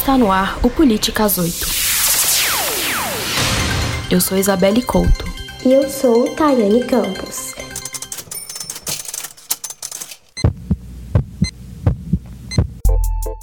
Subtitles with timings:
[0.00, 1.66] Está no ar o Políticas 8.
[4.10, 5.26] Eu sou Isabelle Couto.
[5.62, 7.52] E eu sou Tayane Campos.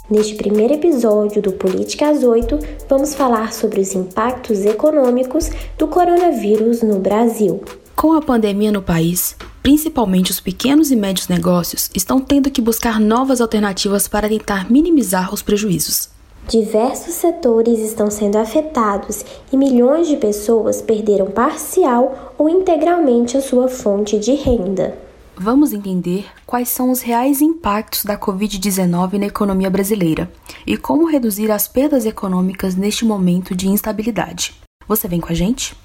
[0.10, 2.58] Neste primeiro episódio do Políticas 8,
[2.90, 7.64] vamos falar sobre os impactos econômicos do coronavírus no Brasil.
[7.96, 13.00] Com a pandemia no país, principalmente os pequenos e médios negócios estão tendo que buscar
[13.00, 16.17] novas alternativas para tentar minimizar os prejuízos.
[16.48, 23.68] Diversos setores estão sendo afetados e milhões de pessoas perderam parcial ou integralmente a sua
[23.68, 24.98] fonte de renda.
[25.36, 30.32] Vamos entender quais são os reais impactos da Covid-19 na economia brasileira
[30.66, 34.56] e como reduzir as perdas econômicas neste momento de instabilidade.
[34.88, 35.76] Você vem com a gente?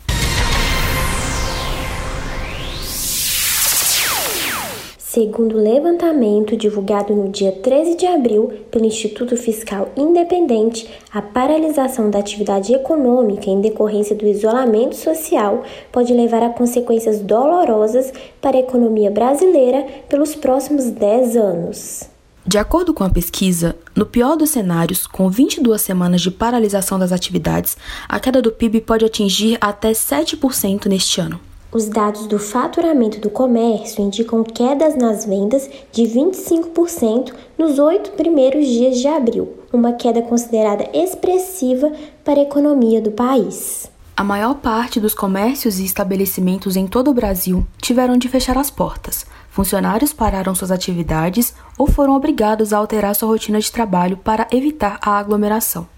[5.12, 12.08] Segundo o levantamento divulgado no dia 13 de abril pelo Instituto Fiscal Independente, a paralisação
[12.08, 18.60] da atividade econômica em decorrência do isolamento social pode levar a consequências dolorosas para a
[18.60, 22.04] economia brasileira pelos próximos 10 anos.
[22.46, 27.12] De acordo com a pesquisa, no pior dos cenários, com 22 semanas de paralisação das
[27.12, 27.76] atividades,
[28.08, 31.51] a queda do PIB pode atingir até 7% neste ano.
[31.72, 38.66] Os dados do faturamento do comércio indicam quedas nas vendas de 25% nos oito primeiros
[38.66, 41.90] dias de abril, uma queda considerada expressiva
[42.22, 43.90] para a economia do país.
[44.14, 48.70] A maior parte dos comércios e estabelecimentos em todo o Brasil tiveram de fechar as
[48.70, 49.24] portas.
[49.48, 54.98] Funcionários pararam suas atividades ou foram obrigados a alterar sua rotina de trabalho para evitar
[55.00, 55.88] a aglomeração.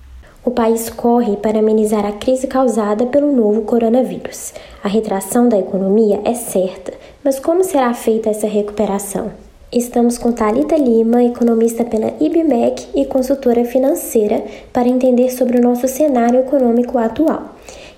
[0.46, 4.52] O país corre para amenizar a crise causada pelo novo coronavírus.
[4.82, 6.92] A retração da economia é certa,
[7.24, 9.32] mas como será feita essa recuperação?
[9.72, 15.88] Estamos com Talita Lima, economista pela IBMEC e consultora financeira, para entender sobre o nosso
[15.88, 17.54] cenário econômico atual.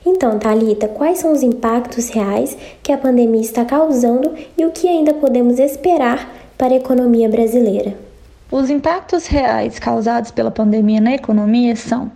[0.07, 4.87] Então, Talita, quais são os impactos reais que a pandemia está causando e o que
[4.87, 8.06] ainda podemos esperar para a economia brasileira?
[8.51, 12.13] Os impactos reais causados pela pandemia na economia são,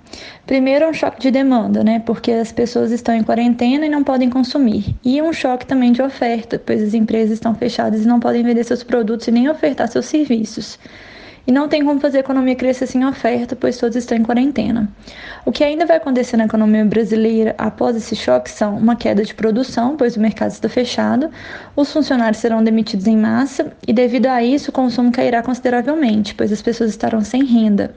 [0.47, 1.99] primeiro, um choque de demanda, né?
[2.07, 4.95] Porque as pessoas estão em quarentena e não podem consumir.
[5.05, 8.63] E um choque também de oferta, pois as empresas estão fechadas e não podem vender
[8.63, 10.79] seus produtos e nem ofertar seus serviços.
[11.47, 14.89] E não tem como fazer a economia crescer sem oferta, pois todos estão em quarentena.
[15.45, 19.34] O que ainda vai acontecer na economia brasileira após esse choque são uma queda de
[19.34, 21.31] produção, pois o mercado está fechado,
[21.75, 26.53] os funcionários serão demitidos em massa e, devido a isso, o consumo cairá consideravelmente, pois
[26.53, 27.95] as pessoas estarão sem renda.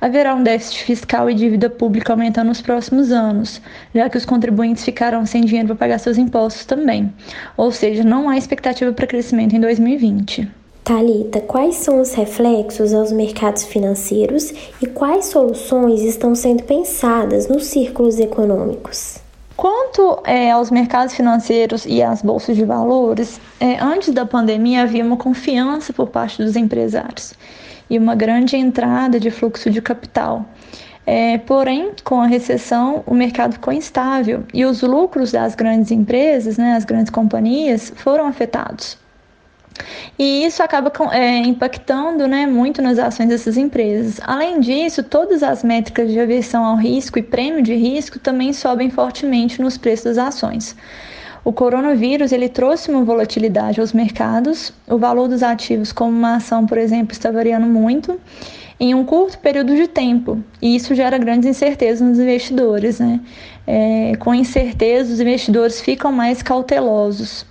[0.00, 3.60] Haverá um déficit fiscal e dívida pública aumentando nos próximos anos,
[3.94, 7.12] já que os contribuintes ficarão sem dinheiro para pagar seus impostos também.
[7.56, 10.59] Ou seja, não há expectativa para crescimento em 2020.
[10.90, 14.52] Talita, quais são os reflexos aos mercados financeiros
[14.82, 19.18] e quais soluções estão sendo pensadas nos círculos econômicos?
[19.56, 25.04] Quanto é, aos mercados financeiros e às bolsas de valores, é, antes da pandemia havia
[25.04, 27.34] uma confiança por parte dos empresários
[27.88, 30.44] e uma grande entrada de fluxo de capital.
[31.06, 36.58] É, porém, com a recessão, o mercado ficou instável e os lucros das grandes empresas,
[36.58, 38.99] né, as grandes companhias, foram afetados.
[40.18, 44.20] E isso acaba é, impactando né, muito nas ações dessas empresas.
[44.24, 48.90] Além disso, todas as métricas de aversão ao risco e prêmio de risco também sobem
[48.90, 50.76] fortemente nos preços das ações.
[51.42, 54.72] O coronavírus ele trouxe uma volatilidade aos mercados.
[54.86, 58.20] O valor dos ativos, como uma ação, por exemplo, está variando muito
[58.78, 60.42] em um curto período de tempo.
[60.60, 63.00] E isso gera grandes incertezas nos investidores.
[63.00, 63.20] Né?
[63.66, 67.46] É, com incerteza, os investidores ficam mais cautelosos.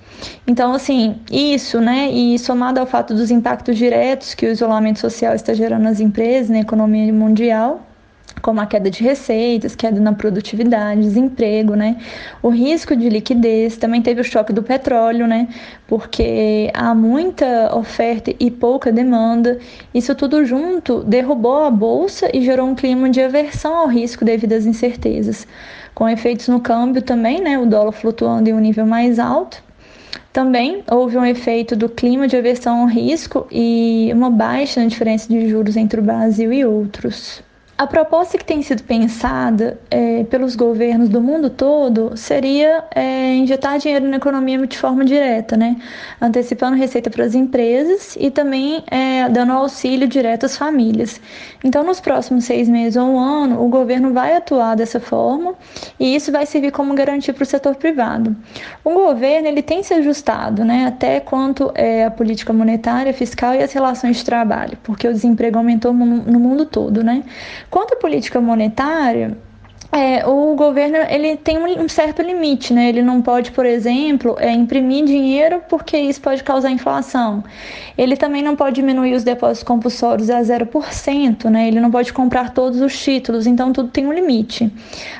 [0.45, 5.35] Então, assim, isso, né, e somado ao fato dos impactos diretos que o isolamento social
[5.35, 7.81] está gerando nas empresas, na economia mundial,
[8.41, 11.97] como a queda de receitas, queda na produtividade, desemprego, né?
[12.41, 15.47] O risco de liquidez, também teve o choque do petróleo, né?
[15.87, 19.59] Porque há muita oferta e pouca demanda.
[19.93, 24.53] Isso tudo junto derrubou a bolsa e gerou um clima de aversão ao risco devido
[24.53, 25.45] às incertezas.
[25.93, 27.59] Com efeitos no câmbio também, né?
[27.59, 29.68] O dólar flutuando em um nível mais alto
[30.31, 35.27] também houve um efeito do clima de aversão ao risco e uma baixa na diferença
[35.27, 37.43] de juros entre o Brasil e outros.
[37.79, 43.79] A proposta que tem sido pensada é, pelos governos do mundo todo seria é, injetar
[43.79, 45.77] dinheiro na economia de forma direta, né?
[46.19, 51.21] antecipando receita para as empresas e também é, dando auxílio direto às famílias.
[51.63, 55.55] Então, nos próximos seis meses ou um ano, o governo vai atuar dessa forma
[55.97, 58.35] e isso vai servir como garantia para o setor privado.
[58.83, 63.63] O governo ele tem se ajustado né, até quanto é a política monetária, fiscal e
[63.63, 67.01] as relações de trabalho, porque o desemprego aumentou no mundo todo.
[67.01, 67.23] Né?
[67.69, 69.37] Quanto à política monetária,
[69.91, 72.89] é, o governo ele tem um certo limite, né?
[72.89, 77.43] Ele não pode, por exemplo, é, imprimir dinheiro porque isso pode causar inflação.
[77.97, 81.67] Ele também não pode diminuir os depósitos compulsórios a 0%, né?
[81.67, 84.71] Ele não pode comprar todos os títulos, então tudo tem um limite.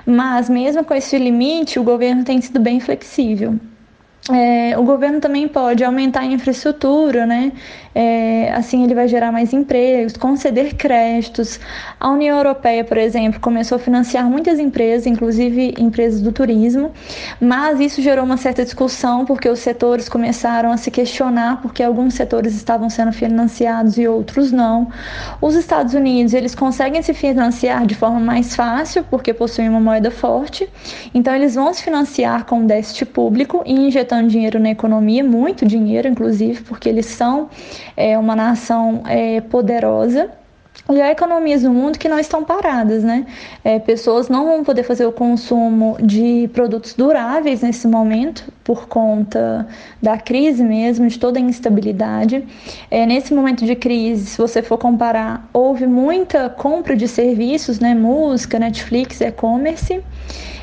[0.06, 3.56] Mas mesmo com esse limite, o governo tem sido bem flexível.
[4.31, 7.52] É, o governo também pode aumentar a infraestrutura, né?
[7.96, 11.60] É, assim ele vai gerar mais empregos, conceder créditos.
[12.00, 16.92] A União Europeia, por exemplo, começou a financiar muitas empresas, inclusive empresas do turismo,
[17.42, 22.14] mas isso gerou uma certa discussão porque os setores começaram a se questionar porque alguns
[22.14, 24.90] setores estavam sendo financiados e outros não.
[25.42, 30.12] Os Estados Unidos eles conseguem se financiar de forma mais fácil porque possuem uma moeda
[30.12, 30.70] forte,
[31.16, 36.07] então eles vão se financiar com déficit público e injetando dinheiro na economia, muito dinheiro,
[36.07, 37.50] inclusive, porque eles são
[37.95, 40.39] é uma nação é, poderosa
[40.92, 43.27] e há economias no mundo que não estão paradas, né?
[43.63, 49.68] É, pessoas não vão poder fazer o consumo de produtos duráveis nesse momento, por conta
[50.01, 52.44] da crise mesmo, de toda a instabilidade.
[52.89, 57.94] É, nesse momento de crise, se você for comparar, houve muita compra de serviços, né?
[57.94, 60.01] Música, Netflix, e-commerce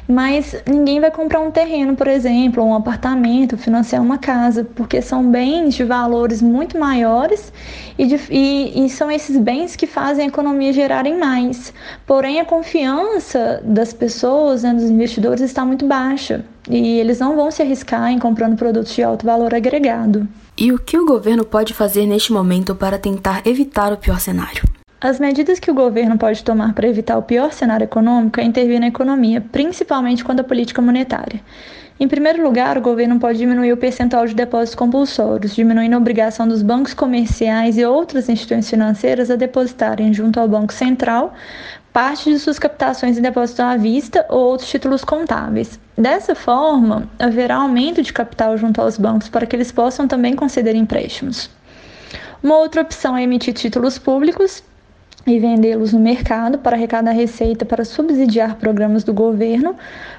[0.08, 5.28] mas ninguém vai comprar um terreno, por exemplo, um apartamento, financiar uma casa, porque são
[5.28, 7.52] bens de valores muito maiores
[7.98, 11.72] e, de, e, e são esses bens que fazem a economia gerarem mais.
[12.06, 17.50] Porém, a confiança das pessoas, né, dos investidores, está muito baixa e eles não vão
[17.50, 20.28] se arriscar em comprando produtos de alto valor agregado.
[20.54, 24.75] E o que o governo pode fazer neste momento para tentar evitar o pior cenário?
[24.98, 28.81] As medidas que o governo pode tomar para evitar o pior cenário econômico é intervir
[28.81, 31.43] na economia, principalmente quando a política monetária.
[32.00, 36.48] Em primeiro lugar, o governo pode diminuir o percentual de depósitos compulsórios, diminuindo a obrigação
[36.48, 41.34] dos bancos comerciais e outras instituições financeiras a depositarem junto ao Banco Central
[41.92, 45.78] parte de suas captações em depósitos à vista ou outros títulos contábeis.
[45.96, 50.75] Dessa forma, haverá aumento de capital junto aos bancos para que eles possam também conceder
[50.75, 51.50] empréstimos.
[52.42, 54.62] Uma outra opção é emitir títulos públicos
[55.26, 59.75] e vendê-los no mercado para arrecadar receita para subsidiar programas do governo,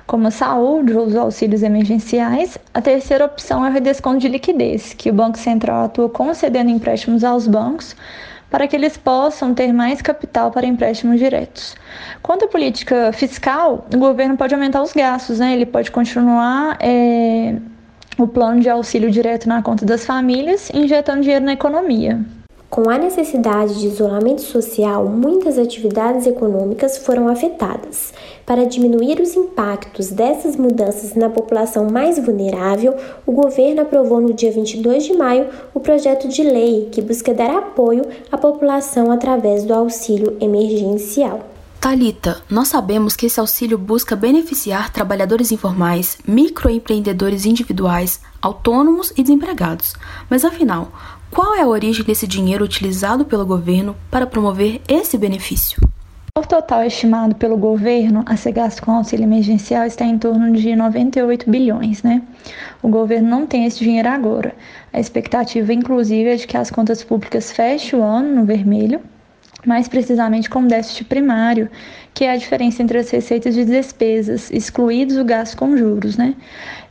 [0.05, 2.57] como a saúde ou os auxílios emergenciais.
[2.73, 7.23] A terceira opção é o redesconto de liquidez, que o Banco Central atua concedendo empréstimos
[7.23, 7.95] aos bancos
[8.49, 11.75] para que eles possam ter mais capital para empréstimos diretos.
[12.21, 15.53] Quanto à política fiscal, o governo pode aumentar os gastos, né?
[15.53, 16.77] ele pode continuar.
[16.79, 17.55] É,
[18.17, 22.19] o plano de auxílio direto na conta das famílias, injetando dinheiro na economia.
[22.69, 28.13] Com a necessidade de isolamento social, muitas atividades econômicas foram afetadas.
[28.45, 32.93] Para diminuir os impactos dessas mudanças na população mais vulnerável,
[33.25, 37.49] o governo aprovou no dia 22 de maio o projeto de lei que busca dar
[37.49, 41.39] apoio à população através do auxílio emergencial.
[41.79, 49.93] Talita, nós sabemos que esse auxílio busca beneficiar trabalhadores informais, microempreendedores individuais, autônomos e desempregados.
[50.29, 50.91] Mas afinal,
[51.31, 55.77] qual é a origem desse dinheiro utilizado pelo governo para promover esse benefício?
[56.37, 60.75] O total estimado pelo governo a ser gasto com auxílio emergencial está em torno de
[60.75, 62.21] 98 bilhões, né?
[62.81, 64.53] O governo não tem esse dinheiro agora.
[64.93, 69.01] A expectativa, inclusive, é de que as contas públicas fechem o ano no vermelho,
[69.65, 71.71] mais precisamente com déficit primário,
[72.17, 76.33] que é a diferença entre as receitas e despesas, excluídos o gasto com juros, né?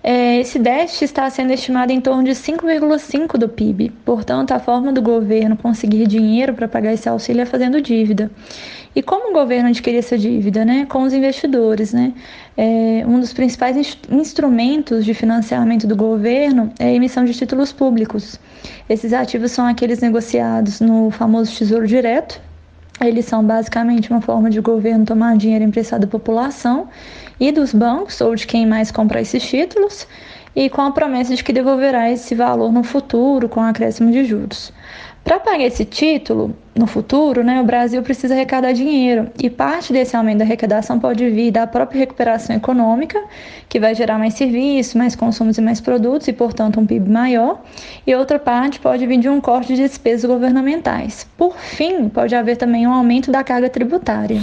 [0.00, 3.90] É, esse déficit está sendo estimado em torno de 5,5% do PIB.
[4.04, 8.30] Portanto, a forma do governo conseguir dinheiro para pagar esse auxílio é fazendo dívida.
[8.94, 10.64] E como o governo adquirir essa dívida?
[10.64, 10.86] Né?
[10.86, 11.92] Com os investidores.
[11.92, 12.14] Né?
[12.56, 18.38] É, um dos principais instrumentos de financiamento do governo é a emissão de títulos públicos.
[18.88, 22.45] Esses ativos são aqueles negociados no famoso Tesouro Direto.
[23.00, 26.88] Eles são basicamente uma forma de governo tomar dinheiro emprestado à população
[27.38, 30.06] e dos bancos ou de quem mais compra esses títulos,
[30.54, 34.72] e com a promessa de que devolverá esse valor no futuro com acréscimo de juros.
[35.26, 39.28] Para pagar esse título no futuro, né, o Brasil precisa arrecadar dinheiro.
[39.42, 43.20] E parte desse aumento da arrecadação pode vir da própria recuperação econômica,
[43.68, 47.60] que vai gerar mais serviços, mais consumos e mais produtos e, portanto, um PIB maior,
[48.06, 51.26] e outra parte pode vir de um corte de despesas governamentais.
[51.36, 54.40] Por fim, pode haver também um aumento da carga tributária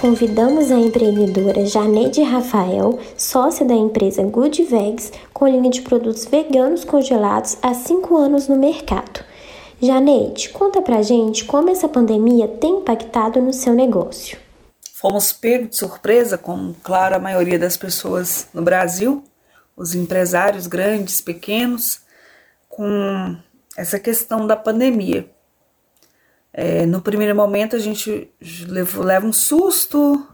[0.00, 6.86] convidamos a empreendedora Janeide Rafael, sócia da empresa Good Vegs, com linha de produtos veganos
[6.86, 9.22] congelados há cinco anos no mercado.
[9.80, 14.38] Janeide, conta pra gente como essa pandemia tem impactado no seu negócio.
[14.94, 19.22] Fomos pegos de surpresa, como, claro, a maioria das pessoas no Brasil,
[19.76, 22.00] os empresários grandes, pequenos,
[22.70, 23.36] com
[23.76, 25.28] essa questão da pandemia.
[26.52, 28.32] É, no primeiro momento a gente
[28.68, 30.26] leva, um susto,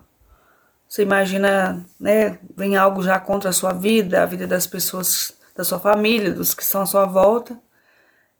[0.88, 5.64] você imagina, né, vem algo já contra a sua vida, a vida das pessoas da
[5.64, 7.58] sua família, dos que estão à sua volta.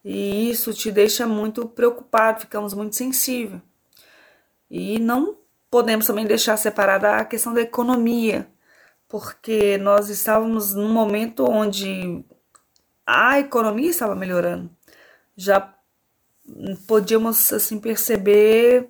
[0.04, 3.60] E isso te deixa muito preocupado, ficamos muito sensíveis.
[4.70, 5.36] E não
[5.70, 8.48] podemos também deixar separada a questão da economia,
[9.08, 12.24] porque nós estávamos num momento onde
[13.06, 14.70] a economia estava melhorando.
[15.36, 15.75] Já
[16.86, 18.88] podíamos assim perceber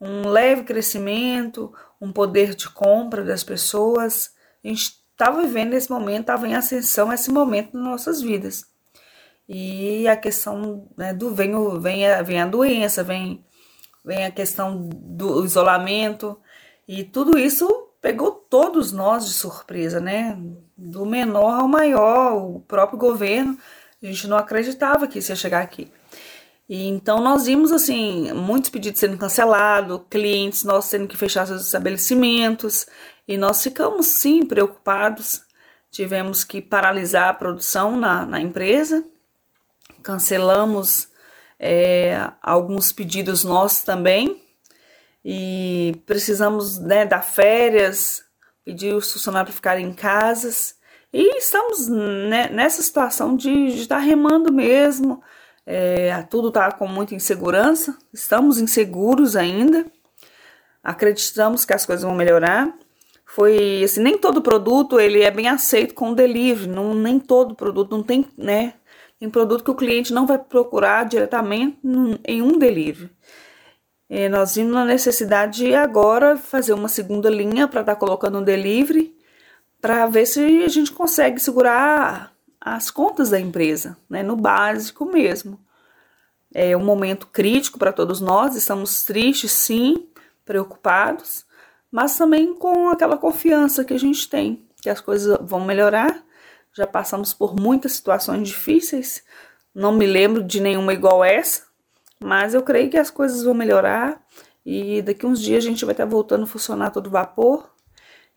[0.00, 4.34] um leve crescimento, um poder de compra das pessoas.
[4.64, 8.66] A gente estava vivendo esse momento, estava em ascensão esse momento nas nossas vidas.
[9.48, 13.44] E a questão né, do vem, vem, a, vem a doença, vem,
[14.04, 16.38] vem a questão do isolamento,
[16.86, 17.66] e tudo isso
[18.00, 20.38] pegou todos nós de surpresa, né?
[20.76, 23.58] Do menor ao maior, o próprio governo,
[24.02, 25.90] a gente não acreditava que isso ia chegar aqui.
[26.68, 31.64] E então nós vimos assim, muitos pedidos sendo cancelados, clientes nós tendo que fechar seus
[31.64, 32.86] estabelecimentos,
[33.26, 35.42] e nós ficamos sim preocupados.
[35.90, 39.04] Tivemos que paralisar a produção na, na empresa,
[40.02, 41.08] cancelamos
[41.58, 44.42] é, alguns pedidos nossos também,
[45.24, 48.24] e precisamos né, dar férias,
[48.64, 50.76] pedir os funcionários para ficarem em casas.
[51.12, 55.22] E estamos né, nessa situação de, de estar remando mesmo,
[55.66, 59.84] é, tudo está com muita insegurança, estamos inseguros ainda,
[60.82, 62.72] acreditamos que as coisas vão melhorar.
[63.24, 67.56] Foi assim, nem todo produto ele é bem aceito com o delivery, não, nem todo
[67.56, 68.74] produto não tem, né?
[69.18, 71.78] Tem produto que o cliente não vai procurar diretamente
[72.24, 73.10] em um delivery.
[74.08, 78.38] É, nós vimos na necessidade de agora fazer uma segunda linha para estar tá colocando
[78.38, 79.16] um delivery
[79.80, 82.35] para ver se a gente consegue segurar
[82.74, 85.60] as contas da empresa, né, no básico mesmo.
[86.54, 90.08] É um momento crítico para todos nós, estamos tristes, sim,
[90.44, 91.44] preocupados,
[91.90, 96.24] mas também com aquela confiança que a gente tem que as coisas vão melhorar.
[96.72, 99.24] Já passamos por muitas situações difíceis,
[99.74, 101.62] não me lembro de nenhuma igual essa,
[102.20, 104.22] mas eu creio que as coisas vão melhorar
[104.64, 107.68] e daqui uns dias a gente vai estar voltando a funcionar todo vapor.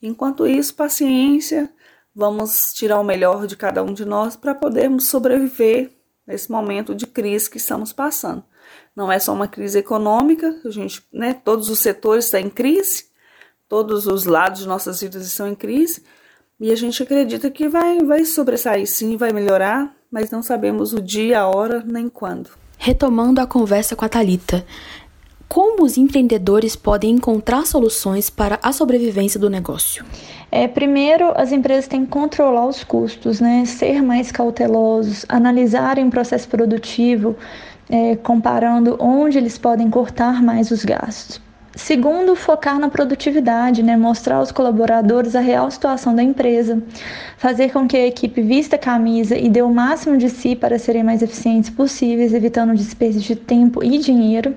[0.02, 1.72] Enquanto isso, paciência,
[2.16, 5.92] vamos tirar o melhor de cada um de nós para podermos sobreviver
[6.26, 8.44] nesse momento de crise que estamos passando.
[8.96, 13.06] Não é só uma crise econômica, a gente, né, todos os setores estão em crise,
[13.68, 16.04] todos os lados de nossas vidas estão em crise,
[16.60, 21.02] e a gente acredita que vai, vai sobressair sim, vai melhorar, mas não sabemos o
[21.02, 22.50] dia, a hora, nem quando.
[22.78, 24.66] Retomando a conversa com a Talita,
[25.50, 30.06] como os empreendedores podem encontrar soluções para a sobrevivência do negócio?
[30.52, 33.66] É, primeiro, as empresas têm que controlar os custos, né?
[33.66, 37.36] ser mais cautelosos, analisarem o processo produtivo,
[37.90, 41.42] é, comparando onde eles podem cortar mais os gastos.
[41.80, 43.96] Segundo, focar na produtividade, né?
[43.96, 46.84] mostrar aos colaboradores a real situação da empresa,
[47.38, 50.78] fazer com que a equipe vista a camisa e dê o máximo de si para
[50.78, 54.56] serem mais eficientes possíveis, evitando desperdício de tempo e dinheiro.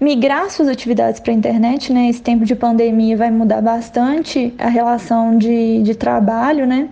[0.00, 2.08] Migrar suas atividades para a internet, né?
[2.08, 6.88] esse tempo de pandemia vai mudar bastante a relação de, de trabalho, né?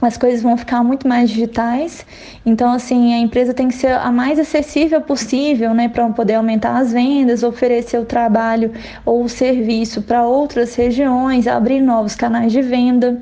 [0.00, 2.06] As coisas vão ficar muito mais digitais.
[2.44, 6.78] Então, assim, a empresa tem que ser a mais acessível possível, né, para poder aumentar
[6.78, 8.72] as vendas, oferecer o trabalho
[9.04, 13.20] ou o serviço para outras regiões, abrir novos canais de venda,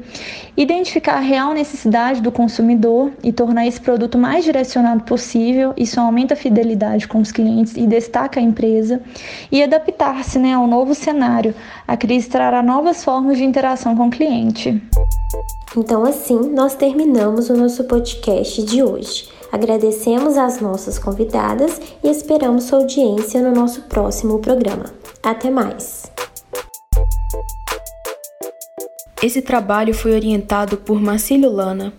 [0.56, 5.72] identificar a real necessidade do consumidor e tornar esse produto mais direcionado possível.
[5.76, 9.00] Isso aumenta a fidelidade com os clientes e destaca a empresa
[9.50, 11.54] e adaptar-se, né, ao novo cenário.
[11.86, 14.80] A crise trará novas formas de interação com o cliente.
[15.76, 19.28] Então, assim, nós terminamos o nosso podcast de hoje.
[19.52, 24.86] Agradecemos às nossas convidadas e esperamos sua audiência no nosso próximo programa.
[25.22, 26.10] Até mais!
[29.22, 31.92] Esse trabalho foi orientado por Marcílio Lana,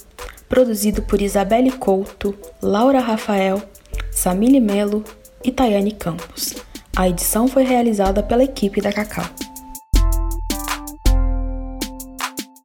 [0.48, 3.62] produzido por Isabelle Couto, Laura Rafael,
[4.12, 5.04] Samile Melo
[5.44, 6.56] e Tayane Campos.
[6.96, 9.26] A edição foi realizada pela equipe da Cacau.